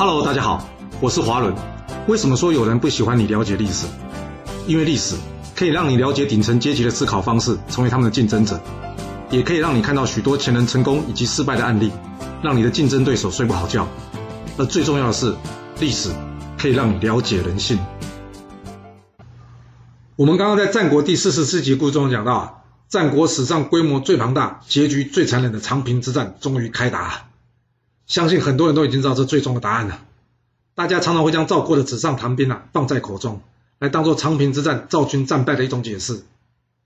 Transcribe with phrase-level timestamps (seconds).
[0.00, 0.66] Hello，大家好，
[0.98, 1.54] 我是华伦。
[2.08, 3.86] 为什么说有人不喜欢你了解历史？
[4.66, 5.14] 因为历史
[5.54, 8.58] 可以让你了解顶层阶级的思考方式，成为他们的竞争者，
[9.28, 11.92] 也可以让你看到许多前人成功以及失败的案例，
[12.42, 13.86] 让你的竞争对手睡不好觉。
[14.56, 15.34] 而最重要的是，
[15.80, 16.08] 历史
[16.56, 17.78] 可以让你了解人性。
[20.16, 27.26] 我们刚刚在战国第四十四集故事中讲到，战国史上规模最庞大、结局最残忍的长平之战终于开打。
[28.10, 30.04] 相信很多人都已经知道这最终的答案了。
[30.74, 33.40] 大家常常会将赵括的纸上谈兵啊放在口中，
[33.78, 36.24] 来当做长平之战赵军战败的一种解释。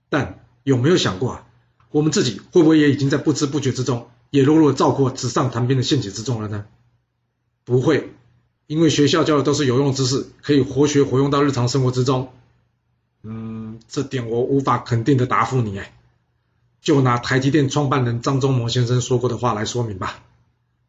[0.07, 1.47] 但有没有想过啊，
[1.89, 6.65] 我们自己会不会也已经在不知不觉之中，也落入了赵括纸上谈兵的陷阱之中了呢？
[7.63, 8.13] 不会，
[8.67, 12.31] 因为学校教的都是有用知识，可以活学活用到日常生活之中。
[13.23, 15.91] 嗯，这点我无法肯定的答复你哎。
[16.83, 20.21] 就拿台积电创办人张忠谋先生说过的话来说明吧。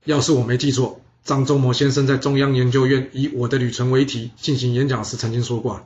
[0.06, 5.84] 要是我没记错，张忠谋先生在中央研究院以我的旅程为题进行演讲时曾经说过：“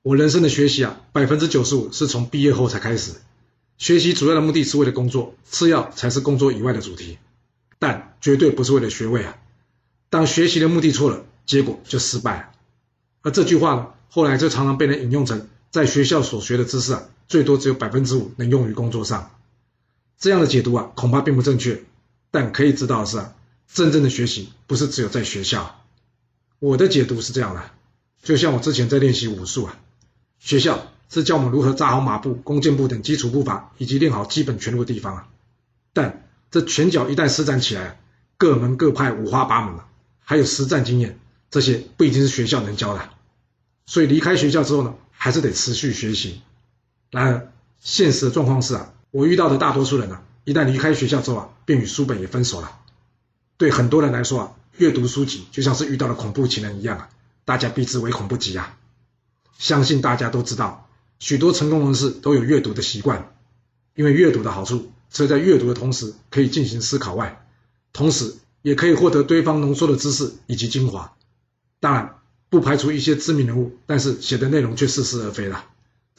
[0.00, 3.12] 我人生的学习啊，百分之九十五是从毕业后才开始。
[3.76, 7.18] 学习主要的目的是为了工作，次要才是工作以外的主题，
[7.78, 9.36] 但绝对不是为了学位啊。
[10.08, 12.48] 当学习的目的错了，结果就失败了。
[13.20, 19.30] 而这句话呢，后来就常常被人引用成：在学校所学的知识啊，最多只有百分之五能用于工作上。
[20.18, 21.82] 这样的解读啊，恐怕并不正确。
[22.30, 23.34] 但可以知道的是啊。
[23.72, 25.80] 真正的学习不是只有在学校，
[26.58, 27.70] 我的解读是这样的，
[28.22, 29.78] 就像我之前在练习武术啊，
[30.38, 35.28] 学校是教我们如何扎好马步、弓箭步等基础步伐，以及练好基本拳路的地方啊。
[35.94, 37.98] 但这拳脚一旦施展起来，
[38.36, 39.88] 各门各派五花八门啊，
[40.20, 41.18] 还有实战经验，
[41.50, 43.08] 这些不一定是学校能教的。
[43.86, 46.42] 所以离开学校之后呢，还是得持续学习。
[47.10, 52.80] 然而现实的状况是啊，我遇到的大多数人呢，一旦离开学校之后啊，便与书本也分手了。
[53.62, 57.08] 对很多人来说啊，阅读书籍就像是遇到了恐怖情人一样啊，
[57.44, 58.76] 大家避之唯恐不及啊。
[59.56, 60.88] 相信大家都知道，
[61.20, 63.32] 许多成功人士都有阅读的习惯，
[63.94, 67.46] 因为阅读的好处，除了在阅读的同时可以进行思考外，
[67.92, 71.14] 同时也可以获得对方浓缩的知识以及精华。
[71.78, 72.16] 当然，
[72.50, 75.66] 不排除一些知名人物，但是写的内容却似是而非了。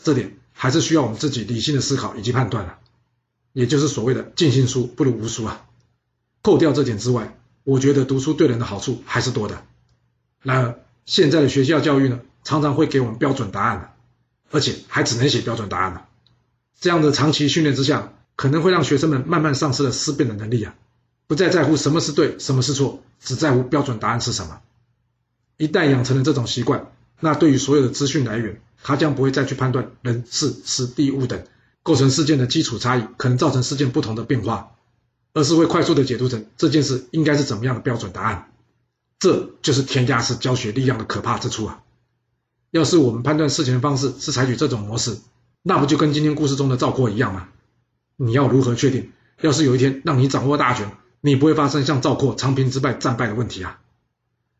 [0.01, 2.78] 这点还是需要我们自己理性的思考以及判断的，
[3.51, 5.66] 也就是所谓的尽信书不如无书啊。
[6.44, 9.64] 扣掉这点之外，我觉得读书对人的好处还是多的。
[10.42, 13.96] 然而，现在的学校教育呢，常常会给我们标准答案
[14.52, 16.06] 而且还只能写标准答案了。
[16.80, 20.76] 这样的长期训练之下，可能会让学生们慢慢丧失了思辨的能力啊，
[21.28, 24.60] 不再在乎什么是对，什么是错，只在乎标准答案是什么。
[25.56, 31.42] 一旦养成了这种习惯，那对于所有的资讯来源，他将不会再去判断人、事、时、地、物等
[31.84, 34.75] 构成事件的基础差异，可能造成事件不同的变化。
[35.33, 38.51] 而是会快速的解读成这件事应该是怎么样的标准答案，
[39.19, 41.81] 这就是填鸭式教学力量的可怕之处啊！
[42.71, 45.17] 要是我们判断事情的方式是采取这种模式，
[45.61, 47.49] 那不就跟今天故事中的赵括一样吗？
[48.16, 49.11] 你要如何确定，
[49.41, 53.79] 要是有一天让你掌握大权，你不会发生像赵括长平之败战败的问题啊？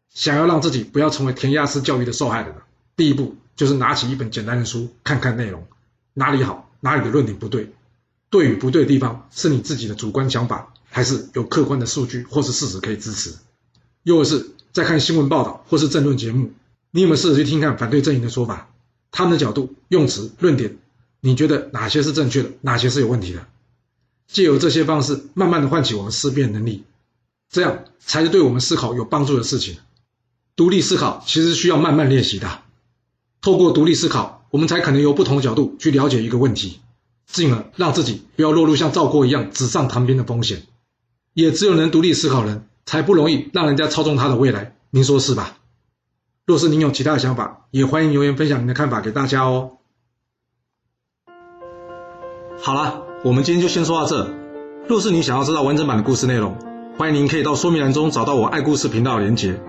[0.09, 2.55] 想要让自己不要成为填鸭式教育的受害人，
[2.95, 5.67] 第一步就是拿起一本简单的书，看看内容，
[6.13, 7.73] 哪里好，哪里的论点不对。
[8.34, 13.36] 对与不对的地方是你自己的主观想法，还是有客观的数据或是事实可以支持？
[14.02, 16.52] 又或是在看新闻报道或是政论节目，
[16.90, 18.72] 你有没有试着去听看反对阵营的说法？
[19.12, 20.80] 他们的角度、用词、论点，
[21.22, 23.46] 你觉得哪些是正确的，哪些是有问题的？
[24.26, 26.86] 借由这些方式，慢慢的唤起我们思辨能力，
[27.52, 29.78] 这样才是对我们思考有帮助的事情。
[30.56, 32.62] 独立思考其实需要慢慢练习的，
[33.42, 36.80] 透过独立思考，我们才可能由不同的角度去了解一个问题。
[37.28, 40.63] 进而让自己不要落入像赵国一样纸上谈兵的风险，
[41.34, 45.57] 也只有能独立思考人才不容易让人家操纵他的未来，您说是吧？
[46.45, 49.78] 若是您有其他的想法，也欢迎留言分享您的看法给大家哦。
[52.61, 54.34] 好了，我们今天就先说到这。
[54.88, 56.57] 若是你想要知道完整版的故事内容，
[56.97, 59.59] 欢迎您可以到说明栏中找到我爱故事频道的连结。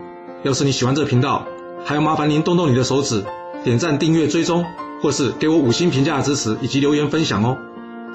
[0.42, 1.46] 要是你喜欢这频道，
[1.84, 3.24] 还要麻烦您动动你的手指，
[3.62, 4.64] 点赞、订阅、追踪。
[5.04, 7.58] 或是给我五星评价的支持，以及留言分享哦，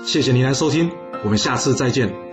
[0.04, 0.90] 谢谢您来收听，
[1.24, 2.29] 我们下次再见。